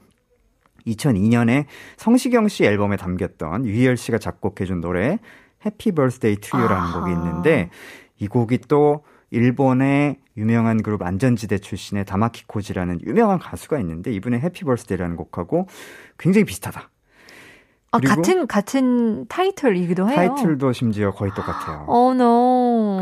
2002년에 0.85 1.65
성시경 1.97 2.47
씨 2.47 2.63
앨범에 2.63 2.95
담겼던 2.95 3.65
유희열 3.65 3.97
씨가 3.97 4.19
작곡해준 4.19 4.79
노래 4.79 5.17
Happy 5.65 5.93
Birthday 5.93 6.35
to 6.35 6.59
You라는. 6.59 6.93
곡이 6.93 7.11
있는데 7.11 7.71
이 8.19 8.27
곡이 8.27 8.59
또 8.67 9.03
일본의 9.31 10.17
유명한 10.37 10.83
그룹 10.83 11.01
안전지대 11.01 11.57
출신의 11.57 12.05
다마키 12.05 12.45
코지라는 12.45 12.99
유명한 13.01 13.39
가수가 13.39 13.79
있는데 13.79 14.11
이분의 14.11 14.41
Happy 14.41 14.63
Birthday라는 14.63 15.15
곡하고 15.15 15.67
굉장히 16.19 16.45
비슷하다. 16.45 16.91
아, 17.91 17.99
같은 17.99 18.45
같은 18.47 19.25
타이틀이기도 19.27 20.07
해요. 20.09 20.15
타이틀도 20.15 20.73
심지어 20.73 21.11
거의 21.11 21.31
똑같아요. 21.33 21.85
Oh 21.87 22.13
no. 22.19 22.56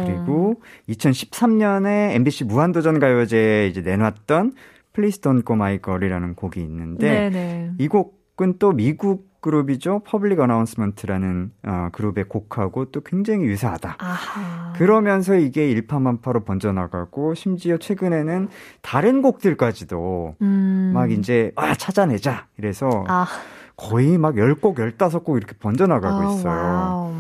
그리고 0.06 0.62
2013년에 0.90 2.16
MBC 2.16 2.46
무한도전 2.46 3.00
가요제에 3.00 3.68
이제 3.68 3.82
내놨던 3.82 4.54
Please 4.94 5.22
Don't 5.22 5.46
Go 5.46 5.56
My 5.56 5.80
Girl이라는 5.84 6.36
곡이 6.36 6.62
있는데 6.62 7.30
네네. 7.30 7.72
이 7.80 7.88
곡은 7.88 8.60
또 8.60 8.72
미국 8.72 9.36
그룹이죠. 9.46 10.02
Public 10.08 10.40
Announcement라는 10.40 11.52
어, 11.68 11.90
그룹의 11.92 12.24
곡하고 12.24 12.86
또 12.86 13.02
굉장히 13.02 13.46
유사하다. 13.46 13.98
아하. 14.00 14.74
그러면서 14.74 15.36
이게 15.36 15.70
일파만파로 15.70 16.46
번져나가고 16.46 17.36
심지어 17.36 17.78
최근에는 17.78 18.50
다른 18.82 19.22
곡들까지도 19.22 20.38
음. 20.42 20.92
막 20.96 21.12
이제 21.12 21.52
아 21.56 21.76
찾아내자 21.76 22.48
이래서 22.58 23.04
아. 23.08 23.28
거의 23.78 24.18
막 24.18 24.34
10곡, 24.34 24.76
15곡 24.76 25.38
이렇게 25.38 25.54
번져나가고 25.60 26.28
아, 26.28 26.34
있어요. 26.34 26.54
Wow. 26.54 27.14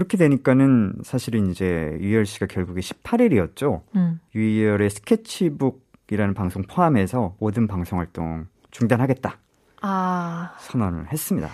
그렇게 0.00 0.16
되니까는 0.16 0.94
사실은 1.02 1.50
이제 1.50 1.98
유희열 2.00 2.24
씨가 2.24 2.46
결국에 2.46 2.80
18일이었죠. 2.80 3.82
음. 3.96 4.18
유희열의 4.34 4.88
스케치북이라는 4.88 6.32
방송 6.32 6.62
포함해서 6.62 7.34
모든 7.38 7.66
방송 7.66 7.98
활동 7.98 8.46
중단하겠다 8.70 9.36
아. 9.82 10.54
선언을 10.58 11.12
했습니다. 11.12 11.50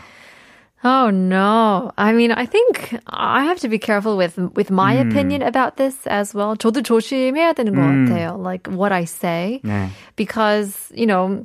Oh 0.85 1.09
no. 1.09 1.91
I 1.97 2.13
mean, 2.13 2.31
I 2.31 2.47
think 2.47 3.01
I 3.07 3.43
have 3.47 3.59
to 3.63 3.69
be 3.69 3.81
careful 3.81 4.17
with 4.17 4.39
with 4.55 4.71
my 4.73 4.97
음. 5.01 5.09
opinion 5.09 5.43
about 5.43 5.75
this 5.75 6.07
as 6.09 6.37
well. 6.37 6.55
저도 6.57 6.83
조심해야 6.83 7.55
되는 7.55 7.75
것 7.75 7.81
음. 7.81 8.05
같아요. 8.05 8.39
Like 8.39 8.73
what 8.73 8.95
I 8.95 9.03
say. 9.03 9.61
네. 9.65 9.89
because 10.15 10.93
you 10.95 11.07
know 11.07 11.43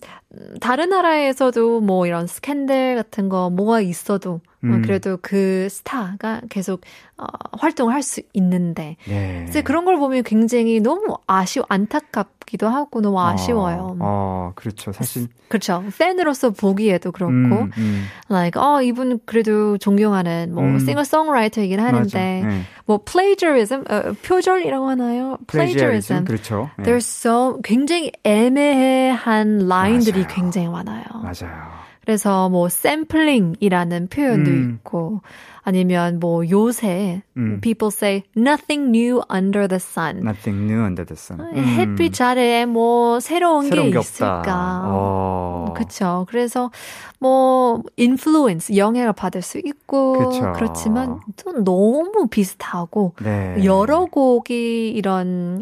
다른 0.60 0.90
나라에서도 0.90 1.82
뭐 1.82 2.06
이런 2.06 2.28
스캔들 2.28 2.94
같은 2.96 3.28
거 3.28 3.50
뭐가 3.50 3.82
있어도 3.82 4.42
어, 4.64 4.68
음. 4.68 4.82
그래도 4.84 5.18
그 5.22 5.68
스타가 5.70 6.42
계속 6.50 6.82
어, 7.18 7.26
활동을 7.54 7.94
할 7.94 8.02
수 8.04 8.22
있는데 8.34 8.98
네. 9.08 9.46
이제 9.48 9.62
그런 9.62 9.86
걸 9.86 9.98
보면 9.98 10.24
굉장히 10.24 10.80
너무 10.80 11.18
아쉬워 11.28 11.66
안타깝기도 11.70 12.68
하고 12.68 13.00
너무 13.02 13.22
아쉬워요. 13.22 13.92
어, 13.92 13.98
어, 14.00 14.52
그렇죠. 14.56 14.92
사실 14.92 15.28
그렇죠. 15.48 15.84
팬으로서 15.98 16.50
보기에도 16.50 17.12
그렇고 17.12 17.34
음, 17.34 17.72
음, 17.78 18.06
like 18.30 18.60
어 18.62 18.82
이분 18.82 19.20
그래도 19.26 19.78
존경하는 19.78 20.54
뭐 20.54 20.64
음. 20.64 20.80
싱어송라이터이긴 20.80 21.78
맞아. 21.78 21.88
하는데 21.88 22.44
네. 22.48 22.62
뭐 22.86 23.00
plagiarism 23.04 23.84
어, 23.90 24.14
표절이라고 24.24 24.90
하나요? 24.90 25.38
plagiarism 25.48 26.26
그렇죠. 26.26 26.70
네. 26.78 26.86
There's 26.86 27.06
so 27.08 27.60
굉장히 27.64 28.12
애매한 28.24 29.68
라인들이 29.68 30.26
굉장히 30.28 30.68
많아요. 30.68 31.04
맞아요. 31.14 31.81
그래서 32.04 32.50
뭐 32.50 32.68
샘플링이라는 32.68 34.08
표현도 34.08 34.50
음. 34.50 34.74
있고 34.80 35.22
아니면 35.64 36.20
뭐 36.20 36.42
요새 36.50 37.22
음. 37.38 37.60
people 37.62 37.92
say 37.94 38.24
nothing 38.36 38.90
new 38.90 39.22
under 39.32 39.68
the 39.68 39.78
sun. 39.80 40.18
Nothing 40.18 40.64
new 40.64 40.82
under 40.84 41.06
the 41.06 41.16
sun. 41.16 41.40
음. 41.40 41.64
햇빛 41.64 42.20
아래에 42.20 42.66
뭐 42.66 43.20
새로운, 43.20 43.68
새로운 43.70 43.88
게 43.90 43.94
게 43.94 44.00
있을까? 44.00 44.82
어. 44.86 45.74
그렇죠. 45.76 46.26
그래서 46.30 46.72
뭐 47.20 47.84
인플루언스 47.98 48.76
영향을 48.78 49.14
받을 49.14 49.44
수 49.44 49.60
있고 49.60 50.14
그쵸. 50.32 50.54
그렇지만 50.56 51.20
또 51.44 51.64
너무 51.64 52.28
비슷하고 52.32 53.14
네. 53.22 53.64
여러 53.64 54.06
곡이 54.06 54.90
이런 54.90 55.62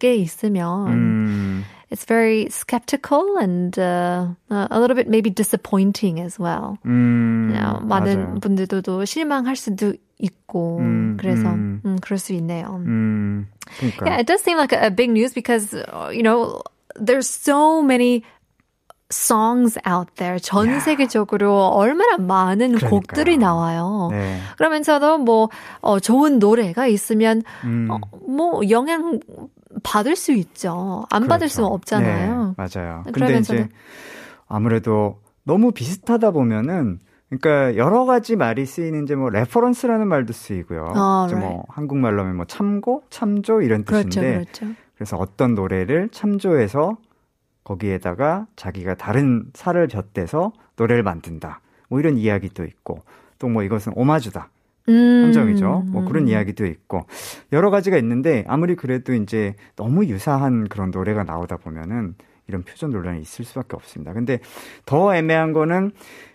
게 0.00 0.16
있으면 0.16 0.88
음. 0.88 1.64
It's 1.90 2.04
very 2.04 2.48
skeptical 2.50 3.36
and 3.38 3.78
uh, 3.78 4.26
a 4.50 4.80
little 4.80 4.96
bit 4.96 5.08
maybe 5.08 5.30
disappointing 5.30 6.20
as 6.20 6.38
well. 6.38 6.78
음. 6.84 7.52
어, 7.54 7.80
많은 7.84 8.16
맞아요. 8.34 8.40
분들도 8.40 9.04
실망할 9.04 9.56
수도 9.56 9.94
있고 10.18 10.78
음, 10.80 11.16
그래서 11.20 11.48
음. 11.48 11.80
음, 11.84 11.98
그럴 12.00 12.18
수 12.18 12.32
있네요. 12.34 12.82
음. 12.86 13.46
그러니까. 13.78 14.06
Yeah, 14.06 14.18
it 14.20 14.26
does 14.26 14.42
seem 14.42 14.56
like 14.56 14.72
a, 14.72 14.86
a 14.86 14.90
big 14.90 15.10
news 15.10 15.32
because 15.32 15.74
uh, 15.74 16.10
you 16.12 16.22
know 16.22 16.62
there's 16.96 17.28
so 17.28 17.82
many 17.82 18.24
songs 19.10 19.78
out 19.86 20.08
there. 20.16 20.40
전 20.40 20.66
Yeah. 20.66 20.80
세계적으로 20.82 21.70
얼마나 21.76 22.16
많은 22.18 22.74
그러니까요. 22.78 22.90
곡들이 22.90 23.36
나와요. 23.38 24.08
네. 24.10 24.40
그러면서도 24.58 25.18
뭐 25.18 25.48
어, 25.80 26.00
좋은 26.00 26.38
노래가 26.40 26.86
있으면 26.88 27.42
음. 27.64 27.88
어, 27.90 27.98
뭐 28.26 28.68
영향 28.68 29.20
받을 29.86 30.16
수 30.16 30.32
있죠. 30.32 31.06
안 31.10 31.22
받을 31.22 31.46
그렇죠. 31.46 31.54
수는 31.54 31.68
없잖아요. 31.70 32.54
네, 32.56 32.66
맞아요. 32.80 33.04
근데 33.12 33.38
이제 33.38 33.68
아무래도 34.48 35.20
너무 35.44 35.70
비슷하다 35.72 36.32
보면은 36.32 36.98
그러니까 37.28 37.76
여러 37.76 38.04
가지 38.04 38.36
말이 38.36 38.66
쓰이는 38.66 39.04
이제 39.04 39.14
뭐 39.14 39.30
reference라는 39.30 40.06
말도 40.08 40.32
쓰이고요. 40.32 40.92
아, 40.94 41.28
뭐 41.38 41.64
한국말로 41.68 42.22
하면 42.22 42.36
뭐 42.36 42.44
참고, 42.46 43.02
참조 43.10 43.62
이런 43.62 43.84
그렇죠, 43.84 44.08
뜻인데 44.08 44.32
그렇죠. 44.38 44.66
그래서 44.94 45.16
어떤 45.16 45.54
노래를 45.54 46.08
참조해서 46.10 46.96
거기에다가 47.64 48.46
자기가 48.56 48.94
다른 48.94 49.46
살을 49.54 49.88
곁대서 49.88 50.52
노래를 50.76 51.02
만든다. 51.02 51.60
뭐 51.88 51.98
이런 52.00 52.16
이야기도 52.16 52.64
있고 52.64 53.02
또 53.38 53.48
뭐 53.48 53.62
이것은 53.62 53.92
오마주다. 53.96 54.50
음, 54.88 55.22
함정이죠. 55.24 55.84
뭐 55.86 56.04
그런 56.04 56.24
음. 56.24 56.28
이야기도 56.28 56.66
있고 56.66 57.06
여러 57.52 57.70
가지가 57.70 57.96
있는데 57.98 58.44
아무리 58.46 58.76
그래도 58.76 59.14
이제 59.14 59.54
너무 59.74 60.04
유사한 60.06 60.68
그런 60.68 60.90
노래가 60.90 61.24
나오다 61.24 61.56
보면은 61.58 62.14
이런 62.48 62.62
표준 62.62 62.90
논란이 62.90 63.20
있을 63.20 63.44
수밖에 63.44 63.76
없습니다. 63.76 64.12
근데 64.12 64.38
더 64.84 65.14
애매한 65.14 65.52
거는 65.52 65.90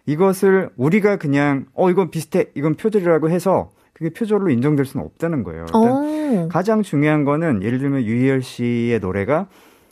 이것을 0.06 0.70
우리가 0.76 1.18
그냥 1.18 1.66
어 1.74 1.90
이건 1.90 2.12
비슷해 2.12 2.46
이건 2.54 2.76
표절이라고 2.76 3.30
해서 3.30 3.72
그게 3.94 4.10
표절로 4.10 4.50
인정될 4.50 4.86
수는 4.86 5.06
없다는 5.06 5.44
거예요. 5.44 5.66
일단 5.68 5.82
오. 5.84 6.48
가장 6.50 6.82
중요한 6.82 7.24
거는 7.24 7.64
예를 7.64 7.80
들면 7.80 8.04
유희열 8.04 8.42
씨의 8.42 9.00
노래가 9.00 9.48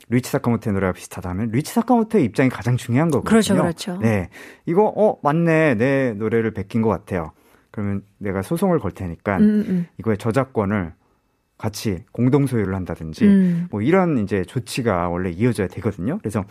류이치 0.08 0.28
사카모토의 0.30 0.74
노래가 0.74 0.92
비슷하다면 0.92 1.50
류이치 1.52 1.72
사카모토의 1.72 2.24
입장이 2.24 2.50
가장 2.50 2.76
중요한 2.76 3.10
거거든요. 3.10 3.30
그렇죠, 3.30 3.54
그렇죠. 3.54 3.98
네, 4.02 4.28
이거 4.66 4.92
어 4.96 5.18
맞네 5.22 5.76
내 5.76 6.12
노래를 6.14 6.50
베낀 6.50 6.82
것 6.82 6.88
같아요. 6.88 7.30
그러면 7.70 8.02
내가 8.18 8.42
소송을 8.42 8.78
걸 8.78 8.92
테니까 8.92 9.38
음, 9.38 9.64
음, 9.68 9.86
이거의 9.98 10.18
저작권을 10.18 10.92
같이 11.58 12.04
공동 12.12 12.46
소유를 12.46 12.74
한다든지 12.74 13.26
음. 13.26 13.68
뭐 13.70 13.82
이런 13.82 14.18
이제 14.18 14.44
조치가 14.44 15.08
원래 15.08 15.30
이어져야 15.30 15.68
되거든요. 15.68 16.18
그래서 16.18 16.44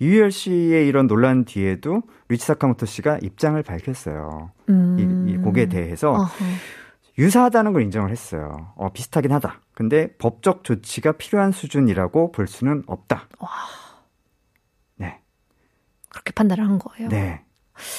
유희열 0.00 0.32
씨의 0.32 0.88
이런 0.88 1.06
논란 1.06 1.44
뒤에도 1.44 2.02
류이치 2.28 2.44
사카모토 2.44 2.84
씨가 2.84 3.18
입장을 3.22 3.62
밝혔어요. 3.62 4.50
음. 4.68 5.26
이, 5.28 5.32
이 5.32 5.36
곡에 5.36 5.66
대해서 5.66 6.12
어허. 6.12 6.44
유사하다는 7.16 7.72
걸 7.72 7.82
인정을 7.82 8.10
했어요. 8.10 8.72
어, 8.74 8.92
비슷하긴 8.92 9.30
하다. 9.32 9.60
근데 9.72 10.16
법적 10.16 10.64
조치가 10.64 11.12
필요한 11.12 11.52
수준이라고 11.52 12.32
볼 12.32 12.48
수는 12.48 12.82
없다. 12.86 13.28
네. 14.96 15.20
그렇게 16.08 16.32
판단을 16.32 16.66
한 16.66 16.78
거예요. 16.78 17.08
네. 17.08 17.44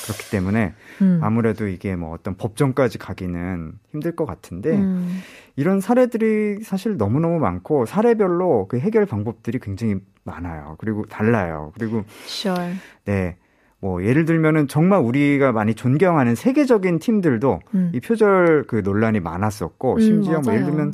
그렇기 0.05 0.29
때문에 0.31 0.73
음. 1.01 1.19
아무래도 1.21 1.67
이게 1.67 1.95
뭐 1.95 2.13
어떤 2.13 2.35
법정까지 2.35 2.97
가기는 2.97 3.73
힘들 3.91 4.15
것 4.15 4.25
같은데 4.25 4.71
음. 4.71 5.19
이런 5.55 5.81
사례들이 5.81 6.63
사실 6.63 6.97
너무너무 6.97 7.39
많고 7.39 7.85
사례별로 7.85 8.67
그 8.67 8.79
해결 8.79 9.05
방법들이 9.05 9.59
굉장히 9.59 9.95
많아요. 10.23 10.75
그리고 10.79 11.05
달라요. 11.05 11.71
그리고 11.75 12.03
Sure. 12.25 12.73
네. 13.05 13.37
뭐 13.79 14.03
예를 14.03 14.25
들면은 14.25 14.67
정말 14.67 15.01
우리가 15.01 15.51
많이 15.51 15.75
존경하는 15.75 16.33
세계적인 16.33 16.99
팀들도 16.99 17.59
음. 17.75 17.91
이 17.93 17.99
표절 17.99 18.63
그 18.67 18.77
논란이 18.83 19.19
많았었고 19.19 19.95
음, 19.95 19.99
심지어 19.99 20.39
뭐 20.39 20.53
예를. 20.53 20.65
들면 20.65 20.93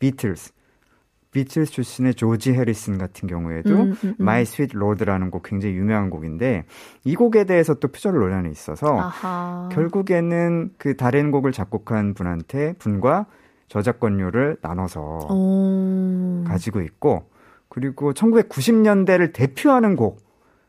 비틀스 0.00 0.52
비틀스 1.44 1.72
출신의 1.72 2.14
조지 2.14 2.52
해리슨 2.52 2.98
같은 2.98 3.28
경우에도 3.28 3.70
음, 3.70 3.80
음, 3.90 3.96
음. 4.04 4.14
My 4.20 4.42
Sweet 4.42 4.76
Lord라는 4.76 5.30
곡 5.30 5.42
굉장히 5.42 5.74
유명한 5.74 6.10
곡인데 6.10 6.64
이 7.04 7.14
곡에 7.14 7.44
대해서 7.44 7.74
또 7.74 7.88
표절 7.88 8.14
논란이 8.14 8.50
있어서 8.50 8.98
아하. 8.98 9.68
결국에는 9.72 10.70
그 10.78 10.96
다른 10.96 11.30
곡을 11.30 11.52
작곡한 11.52 12.14
분한테 12.14 12.74
분과 12.78 13.26
저작권료를 13.68 14.58
나눠서 14.62 15.28
오. 15.30 16.44
가지고 16.46 16.80
있고 16.80 17.28
그리고 17.68 18.12
1990년대를 18.12 19.32
대표하는 19.32 19.96
곡 19.96 20.28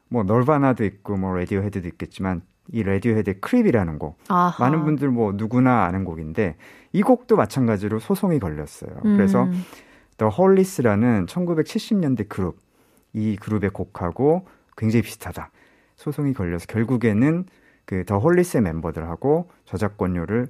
뭐 0.10 0.24
너바나도 0.24 0.84
있고 0.86 1.16
뭐 1.16 1.34
라디오헤드도 1.34 1.88
있겠지만 1.88 2.42
이 2.72 2.84
라디오헤드의 2.84 3.42
Creep이라는 3.42 3.98
곡 3.98 4.18
아하. 4.28 4.64
많은 4.64 4.84
분들 4.84 5.10
뭐 5.10 5.32
누구나 5.34 5.86
아는 5.86 6.04
곡인데 6.04 6.56
이 6.92 7.02
곡도 7.02 7.36
마찬가지로 7.36 8.00
소송이 8.00 8.40
걸렸어요. 8.40 8.92
그래서 9.04 9.44
음. 9.44 9.64
The 10.20 10.32
Hollis라는 10.38 11.26
1970년대 11.26 12.30
그룹 12.30 12.58
이 13.14 13.36
그룹의 13.38 13.72
곡하고 13.72 14.46
굉장히 14.78 15.02
비슷하다. 15.02 15.50
소송이 15.96 16.34
걸려서 16.34 16.66
결국에는 16.68 17.46
그 17.86 18.06
The 18.06 18.20
Hollis의 18.22 18.62
멤버들하고 18.62 19.50
저작권료를 19.66 20.48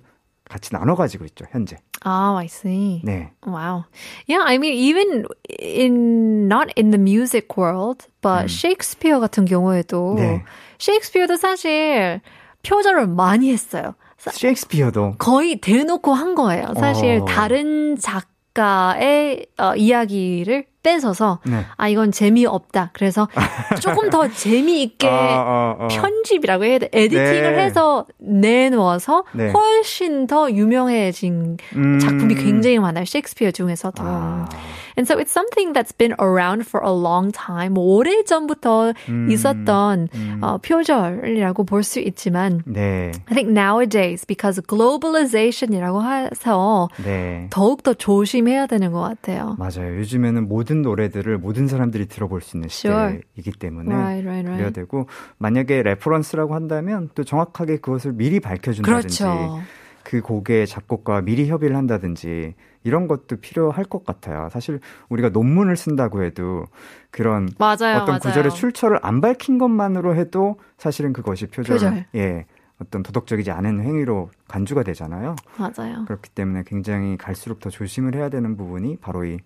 같이 0.49 0.71
나눠 0.71 0.95
가지고 0.95 1.25
있죠, 1.25 1.45
현재. 1.51 1.77
Oh, 2.05 2.37
I 2.39 2.45
see. 2.45 3.01
네. 3.05 3.31
Wow. 3.45 3.83
Yeah, 4.27 4.43
I 4.45 4.55
mean, 4.55 4.73
even 4.73 5.25
in, 5.61 6.47
not 6.51 6.73
in 6.75 6.89
the 6.91 6.99
music 6.99 7.49
world, 7.57 8.07
but 8.21 8.47
셰익스피어 8.49 9.19
같은 9.19 9.45
경우에도, 9.45 10.13
음. 10.13 10.15
네. 10.15 10.43
셰익스피어도 10.79 11.35
사실 11.37 12.19
표절을 12.63 13.07
많이 13.07 13.51
했어요. 13.51 13.93
사- 14.17 14.31
셰익스피어도 14.31 15.15
거의 15.19 15.57
대놓고 15.61 16.13
한 16.13 16.33
거예요. 16.35 16.73
사실 16.79 17.19
어. 17.21 17.25
다른 17.25 17.95
작 17.97 18.27
가의 18.59 19.45
어, 19.57 19.73
이야기를 19.73 20.65
뺏어서, 20.89 21.39
네. 21.45 21.65
아, 21.77 21.87
이건 21.87 22.11
재미없다. 22.11 22.89
그래서 22.93 23.27
조금 23.81 24.09
더 24.09 24.27
재미있게 24.27 25.07
아, 25.07 25.13
아, 25.13 25.75
아. 25.81 25.87
편집이라고 25.87 26.63
해야 26.65 26.79
돼. 26.79 26.89
에디팅을 26.91 27.55
네. 27.55 27.63
해서 27.63 28.05
내놓아서 28.17 29.23
네. 29.33 29.51
훨씬 29.51 30.25
더 30.25 30.49
유명해진 30.51 31.57
음. 31.75 31.99
작품이 31.99 32.33
굉장히 32.35 32.79
많아요. 32.79 33.05
셰익스피어 33.05 33.51
중에서도. 33.51 34.01
아. 34.03 34.49
And 34.97 35.07
so 35.07 35.17
it's 35.17 35.31
something 35.31 35.71
that's 35.71 35.93
been 35.95 36.13
around 36.19 36.65
for 36.67 36.83
a 36.83 36.91
long 36.91 37.31
time. 37.31 37.73
뭐 37.75 37.95
오래 37.95 38.21
전부터 38.23 38.91
음. 39.07 39.29
있었던 39.31 40.09
음. 40.13 40.39
어, 40.41 40.57
표절이라고 40.57 41.63
볼 41.63 41.83
수 41.83 41.99
있지만 42.01 42.61
네. 42.65 43.11
I 43.27 43.33
think 43.33 43.51
nowadays 43.51 44.25
because 44.25 44.61
globalization이라고 44.67 46.03
해서 46.03 46.89
네. 47.03 47.47
더욱 47.49 47.81
더 47.83 47.93
조심해야 47.93 48.67
되는 48.67 48.91
것 48.91 48.99
같아요. 48.99 49.55
맞아요. 49.57 49.97
요즘에는 49.99 50.49
모든 50.49 50.78
노래들을 50.81 51.37
모든 51.37 51.67
사람들이 51.67 52.07
들어볼 52.07 52.41
수 52.41 52.57
있는 52.57 52.67
Sure. 52.71 53.21
시대이기 53.35 53.57
때문에 53.59 53.93
Right, 53.93 54.27
right, 54.27 54.43
그래야 54.43 54.57
right. 54.67 54.73
되고 54.73 55.07
만약에 55.37 55.83
reference라고 55.83 56.55
한다면 56.55 57.09
또 57.15 57.23
정확하게 57.23 57.77
그것을 57.77 58.13
미리 58.13 58.39
밝혀준다든지 58.39 59.17
그렇죠. 59.23 59.59
그 60.03 60.21
곡의 60.21 60.65
작곡가와 60.65 61.21
미리 61.21 61.47
협의를 61.49 61.75
한다든지 61.75 62.55
이런 62.83 63.07
것도 63.07 63.35
필요할 63.37 63.83
것 63.85 64.05
같아요. 64.05 64.47
사실 64.51 64.79
우리가 65.09 65.29
논문을 65.29 65.75
쓴다고 65.75 66.23
해도 66.23 66.65
그런 67.11 67.49
맞아요, 67.59 67.97
어떤 67.97 68.05
맞아요. 68.05 68.19
구절의 68.19 68.51
출처를 68.51 68.99
안 69.01 69.21
밝힌 69.21 69.57
것만으로 69.57 70.15
해도 70.15 70.57
사실은 70.77 71.13
그것이 71.13 71.47
표절, 71.47 71.75
표절. 71.75 72.05
예 72.15 72.45
어떤 72.81 73.03
도덕적이지 73.03 73.51
않은 73.51 73.83
행위로 73.83 74.29
간주가 74.47 74.83
되잖아요. 74.83 75.35
맞아요. 75.57 76.05
그렇기 76.05 76.29
때문에 76.29 76.63
굉장히 76.65 77.17
갈수록 77.17 77.59
더 77.59 77.69
조심을 77.69 78.15
해야 78.15 78.29
되는 78.29 78.55
부분이 78.55 78.97
바로 78.97 79.25
이 79.25 79.37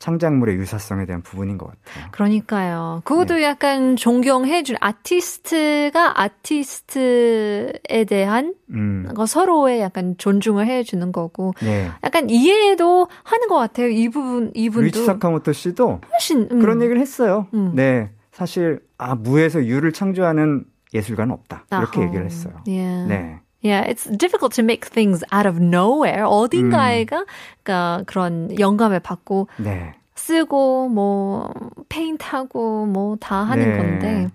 창작물의 0.00 0.56
유사성에 0.56 1.06
대한 1.06 1.22
부분인 1.22 1.56
것 1.56 1.66
같아요. 1.66 2.10
그러니까요. 2.10 3.02
그것도 3.04 3.34
네. 3.34 3.44
약간 3.44 3.94
존경해준 3.94 4.76
아티스트가 4.80 6.20
아티스트에 6.20 8.04
대한 8.08 8.54
음, 8.70 9.08
거 9.14 9.24
서로의 9.24 9.80
약간 9.80 10.16
존중을 10.18 10.66
해주는 10.66 11.12
거고 11.12 11.54
네. 11.62 11.88
약간 12.02 12.28
이해도 12.28 13.06
하는 13.22 13.48
것 13.48 13.54
같아요. 13.56 13.86
이 13.88 14.08
부분 14.08 14.50
이분도 14.54 14.80
루이치 14.80 15.04
사카모토 15.04 15.52
씨도 15.52 16.00
훨씬 16.12 16.48
음. 16.50 16.58
그런 16.58 16.82
얘기를 16.82 17.00
했어요. 17.00 17.46
음. 17.54 17.72
네. 17.74 18.10
사실, 18.32 18.80
아, 18.96 19.14
무에서 19.14 19.64
유를 19.64 19.92
창조하는 19.92 20.64
예술가는 20.94 21.32
없다. 21.32 21.66
이렇게 21.70 22.00
아하. 22.00 22.08
얘기를 22.08 22.24
했어요. 22.26 22.54
Yeah. 22.66 23.08
네. 23.08 23.40
Yeah, 23.62 23.84
it's 23.86 24.04
difficult 24.16 24.54
to 24.56 24.64
make 24.64 24.88
things 24.88 25.22
out 25.34 25.46
of 25.46 25.60
nowhere. 25.60 26.24
어딘가에가 26.24 27.26
그러니까 27.62 28.02
그런 28.06 28.58
영감을 28.58 29.00
받고 29.00 29.48
네. 29.58 29.92
쓰고 30.20 30.88
뭐 30.88 31.50
페인트하고 31.88 32.86
뭐 32.86 33.16
다 33.20 33.36
하는 33.42 33.64
네. 33.72 33.76
건데 33.78 34.28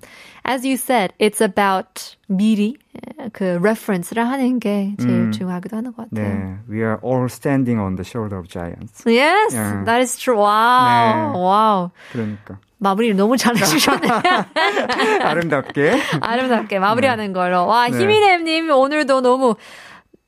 as 0.47 0.65
you 0.65 0.73
said, 0.75 1.13
it's 1.19 1.41
about 1.41 2.15
미리 2.27 2.75
그 3.33 3.57
reference를 3.61 4.27
하는 4.27 4.59
게 4.59 4.95
제일 4.99 5.11
음. 5.27 5.31
중요하기도 5.31 5.75
하는 5.77 5.93
것 5.95 6.09
같아요. 6.09 6.27
네. 6.27 6.57
We 6.69 6.79
are 6.81 6.97
all 7.03 7.25
standing 7.25 7.79
on 7.81 7.95
the 7.95 8.03
shoulder 8.05 8.37
of 8.37 8.47
giants. 8.47 9.03
Yes, 9.07 9.53
Yeah. 9.55 9.85
that 9.85 10.01
is 10.01 10.17
true. 10.17 10.37
Wow, 10.37 10.85
네. 10.85 11.39
wow. 11.39 11.89
그러니까 12.11 12.59
마무리를 12.77 13.15
너무 13.15 13.37
잘해주셨네요. 13.37 14.21
아름답게 15.21 15.97
아름답게 16.21 16.79
마무리하는 16.79 17.33
걸로. 17.33 17.65
와, 17.65 17.87
네. 17.89 17.97
희미nem님 17.97 18.69
오늘도 18.69 19.21
너무 19.21 19.55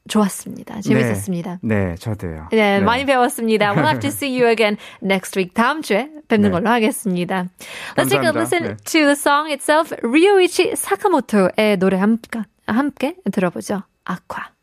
좋았습니다. 0.08 0.82
재밌었습니다. 0.82 1.60
네, 1.62 1.96
저도요. 2.00 2.50
네, 2.52 2.80
많이 2.80 3.06
배웠습니다. 3.06 3.74
We'll 3.74 3.86
have 3.86 4.00
to 4.00 4.10
see 4.10 4.40
you 4.40 4.50
again 4.50 4.78
next 5.04 5.38
week. 5.38 5.54
다음 5.54 5.82
주에 5.82 6.10
뵙는 6.28 6.50
네. 6.50 6.52
걸로 6.52 6.70
하겠습니다. 6.70 7.46
Let's 7.96 8.10
take 8.10 8.26
a 8.26 8.34
감사합니다. 8.34 8.40
listen 8.40 8.64
네. 8.64 8.76
to 8.76 9.02
the 9.02 9.12
song 9.12 9.52
itself. 9.52 9.96
리오이치 10.04 10.76
사카모토의 10.76 11.78
노래 11.80 11.98
함께, 11.98 12.42
함께 12.66 13.16
들어보죠. 13.32 13.84
아쿠아. 14.06 14.57